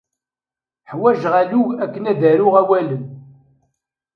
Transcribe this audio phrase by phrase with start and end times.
[0.91, 3.03] Ḥwajeɣ alug akken ad aruɣ awalen.